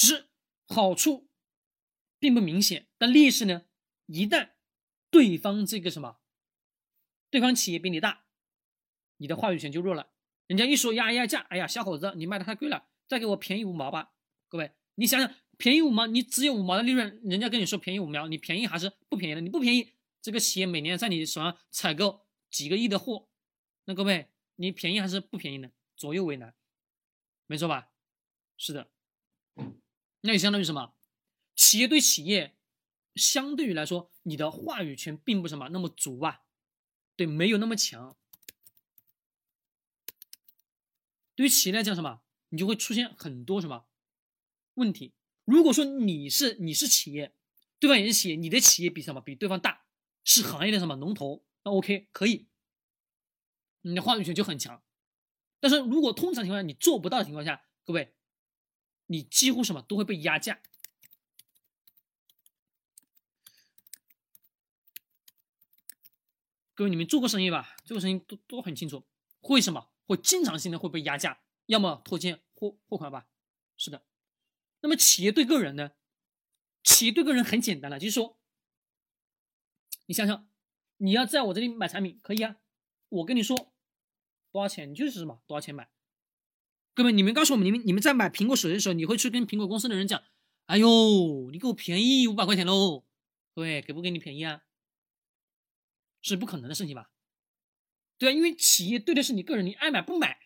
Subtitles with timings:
[0.00, 0.30] 只是
[0.66, 1.28] 好处
[2.18, 3.66] 并不明显，但劣势呢，
[4.06, 4.52] 一旦
[5.10, 6.22] 对方这个什么，
[7.28, 8.24] 对方企业比你大，
[9.18, 10.10] 你的话语权就弱了。
[10.46, 14.14] 人家一说压压价，哎呀，小伙子，你卖的太贵了，再给我便宜五毛吧。
[14.48, 19.42] 各位，你想想，便宜五毛，你只有五毛的利润，人家跟你说便宜五毛，你便宜还是不便宜呢？
[19.42, 19.92] 你不便宜，
[20.22, 23.28] 这个企业每年在你手上采购几个亿的货，
[23.84, 25.70] 那各位，你便宜还是不便宜呢？
[25.94, 26.54] 左右为难，
[27.46, 27.90] 没错吧？
[28.56, 28.90] 是的，
[30.22, 30.94] 那就相当于什么？
[31.54, 32.56] 企业对企业，
[33.14, 36.42] 相对于来说，你的话语权并不什么那么足啊，
[37.16, 38.16] 对，没有那么强。
[41.34, 43.86] 对于企业来讲，什么你就会出现很多什么
[44.74, 45.14] 问题？
[45.44, 47.34] 如果说你是你是企业，
[47.78, 49.84] 对方也是企业，你的企业比什么比对方大，
[50.24, 52.46] 是行业的什么龙头，那 OK 可以，
[53.80, 54.82] 你的话语权就很强。
[55.58, 58.14] 但是如果通常情况下你做不到的情况下，各位，
[59.10, 60.60] 你几乎什么都会被压价。
[66.74, 67.76] 各位，你们做过生意吧？
[67.84, 69.04] 做过生意都都很清楚，
[69.40, 69.90] 会什么？
[70.06, 73.26] 会经常性的会被压价，要么拖欠货货款吧，
[73.76, 74.06] 是的。
[74.80, 75.90] 那么企业对个人呢？
[76.84, 78.38] 企业对个人很简单了，就是说，
[80.06, 80.48] 你想想，
[80.98, 82.56] 你要在我这里买产品可以啊，
[83.08, 83.74] 我跟你说
[84.52, 85.90] 多少钱，你就是什么多少钱买。
[87.00, 90.22] 各位，你们告诉我们，你们你们在买苹果手机的时候，你会去跟苹果公司的人讲，
[90.66, 93.06] 哎呦，你给我便宜五百块钱喽？
[93.54, 94.60] 各位，给不给你便宜啊？
[96.20, 97.08] 是不可能的事情吧？
[98.18, 100.40] 对啊，因为企业对的是你个人，你爱买不买，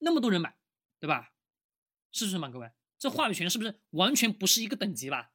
[0.00, 0.56] 那么多人买，
[0.98, 1.30] 对吧？
[2.10, 2.72] 是不是嘛，各位？
[2.98, 5.30] 这话语权是不是完全不是一个等级吧？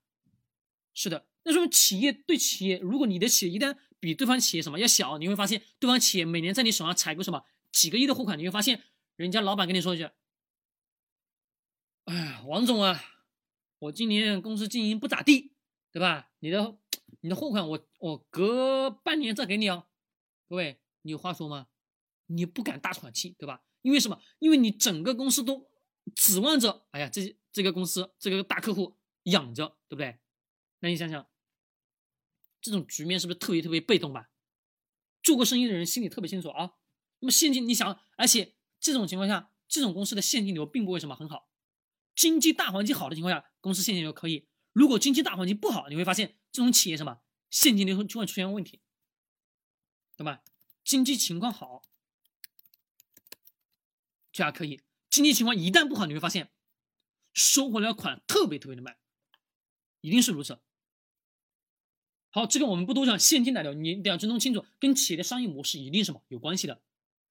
[0.94, 8.84] 是的，那说明企业对企业，如果你的企业一旦比对方企业什么要小，你会发现对方企业每年在你手上采购什么几个亿的货款，你会发现
[9.16, 10.10] 人家老板跟你说一句
[12.06, 13.04] ：“哎，王总啊，
[13.80, 15.54] 我今年公司经营不咋地，
[15.92, 16.32] 对吧？
[16.40, 16.78] 你的
[17.22, 19.88] 你的货款我我隔半年再给你哦。”
[20.48, 21.68] 各位，你有话说吗？
[22.28, 23.64] 你不敢大喘气，对吧？
[23.82, 24.22] 因为什么？
[24.38, 25.68] 因为你整个公司都
[26.16, 30.20] 指望着，哎呀，这这个公司这个大客户养着，对不对？
[30.82, 31.28] 那你想想，
[32.62, 34.30] 这种局面是不是特别特别被动吧？
[35.24, 36.76] 做过生意的人心里特别清楚啊。
[37.20, 41.50] 那么现金，你想，而且这种情况下，这种公司的现金流并不会什么很好。
[42.16, 48.82] 经济大环境好的情况下，公司现金流可以；如果经济大环境不好，你会发现这种企业什么现金流就会出现问题，
[50.16, 50.42] 对吧？
[50.84, 51.84] 经济情况好。
[54.32, 56.52] 这还可以，经济情况一旦不好，你会发现
[57.34, 58.98] 收回来的款特别特别的慢，
[60.02, 60.60] 一定是如此。
[62.30, 66.82] 好，这个我们不多讲，现金来流，你一定要精通清楚，跟企业的商业模式一定什么有关系的。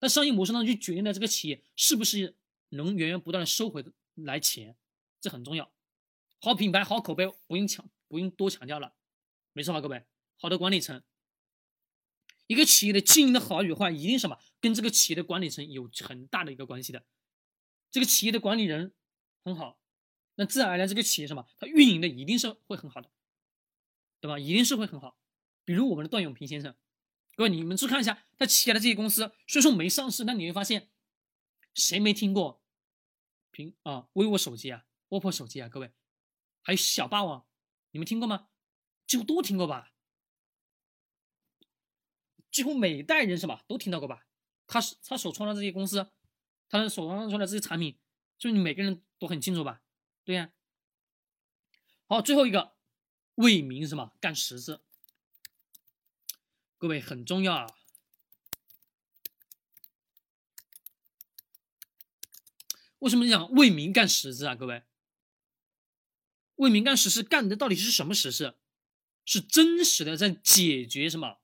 [0.01, 2.37] 那商业模式呢，就决定了这个企业是不是
[2.71, 3.83] 能源源不断的收回
[4.15, 4.77] 来钱，
[5.21, 5.73] 这很重要。
[6.41, 8.95] 好品牌、好口碑，不用强，不用多强调了，
[9.53, 10.05] 没错吧，各位？
[10.37, 11.03] 好的管理层。
[12.47, 17.07] 一个企业的经营的好与坏，一定什么跟这个企业的管理层有很大的一个关系的。
[17.91, 18.93] 这个企业的管理人
[19.43, 19.81] 很好，
[20.35, 23.11] 那自然而然这个企业什么，它运营的一定是会很好的，
[24.21, 24.39] 对吧？
[24.39, 25.19] 一定是会很好。
[25.65, 26.77] 比如我们的段永平先生，
[27.35, 30.91] 各位你们去看一下他旗下的这些公司，虽说没上市，但你会发现，
[31.73, 32.63] 谁没听过
[33.55, 35.93] 平啊，vivo 手机啊，OPPO 手机啊，各位，
[36.61, 37.47] 还有小霸王，
[37.93, 38.49] 你们听过吗？
[39.07, 39.93] 几乎都听过吧？
[42.51, 44.27] 几乎每一代人什么都听到过吧？
[44.67, 46.11] 他他所创的这些公司，
[46.69, 47.99] 他的所创出来这些产品，
[48.37, 49.83] 就你每个人都很清楚吧？
[50.25, 50.53] 对呀。
[52.07, 52.77] 好，最后一个
[53.37, 54.81] 为民什么干实事，
[56.77, 57.67] 各位很重要啊。
[63.05, 64.55] 为什么讲为民干实事啊？
[64.55, 64.83] 各位，
[66.55, 68.55] 为民干实事干的到底是什么实事？
[69.27, 71.37] 是真实的在解决什么？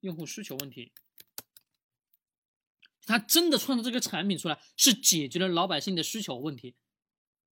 [0.00, 0.92] 用户需求问题，
[3.06, 6.74] 他真的创造这个产品出来，是解决了老百姓的需求问题，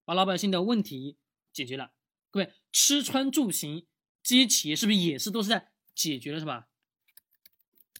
[0.05, 1.17] 把老百姓的问题
[1.51, 1.95] 解决了。
[2.31, 3.87] 各位，吃穿住行
[4.23, 6.67] 这些企业是不是也是都是在解决了什么？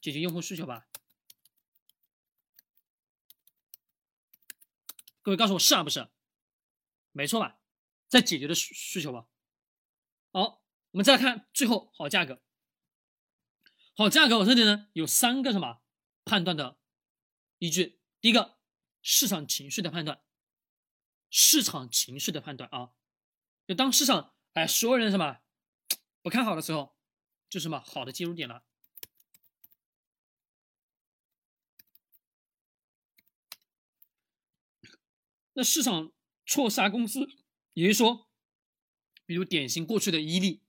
[0.03, 0.87] 解决用户需求吧？
[5.25, 6.07] 各位告诉我是啊不是？
[7.13, 7.59] 没错吧？
[8.09, 9.27] 在解决的需需求吧？
[10.33, 12.43] 好，我们再来看最后好价格。
[13.97, 15.81] 好，价格我这里呢有三个什么
[16.27, 16.79] 判断的
[17.57, 18.03] 依据？
[18.21, 18.59] 第一个，
[19.01, 20.23] 市场情绪的判断，
[21.31, 22.93] 市场情绪的判断啊，
[23.67, 25.41] 就当市场哎所有人什么
[26.21, 26.99] 不看好的时候，
[27.49, 28.67] 就什么好的介入点了。
[35.55, 36.13] 那市场
[36.47, 37.29] 错杀公司
[37.73, 38.29] 也就是说，
[39.25, 40.63] 比如典型过去的伊利，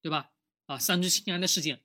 [0.00, 0.32] 对吧？
[0.66, 1.84] 啊，三聚氰胺的事件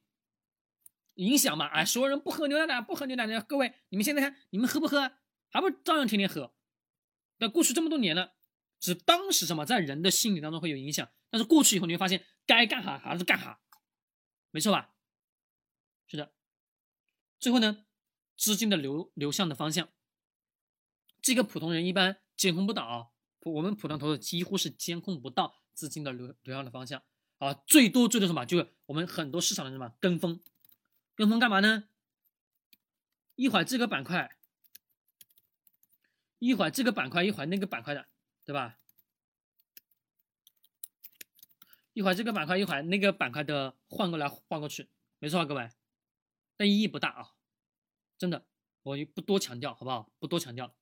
[1.16, 1.66] 影响嘛？
[1.68, 5.12] 哎，所有人不喝牛奶的，不喝牛奶的，各位，你们现在看，你们喝不喝？
[5.50, 6.54] 还不照样天天喝？
[7.38, 8.36] 那过去这么多年了，
[8.80, 13.62] 只当时什么在人的心理当中会有影响，但是过去以后你会发现，该干哈还是干哈，
[14.52, 14.94] 没错吧？
[16.06, 16.34] 是的。
[17.40, 17.86] 最后呢，
[18.36, 19.90] 资金的流流向的方向，
[21.22, 23.08] 这个普通人一般监控不到啊，
[23.40, 27.04] 普，我们普通投资几乎是监控不到资金的流流向的方向
[27.38, 28.46] 啊，最多最多什么？
[28.46, 30.42] 就是我们很多市场的什么跟风，
[31.16, 31.90] 跟风干嘛呢？
[33.36, 34.34] 一会儿这个板块。
[36.40, 38.08] 一会儿这个板块，一会儿那个板块的，
[38.46, 38.78] 对吧？
[41.94, 44.88] 一会儿这个板块，一会儿那个板块的换过来换过去，
[45.18, 45.72] 没错啊，各位？
[46.56, 47.34] 但意义不大啊，
[48.20, 48.46] 真的，
[48.84, 50.12] 我不多强调，好不好？
[50.20, 50.77] 不多强调。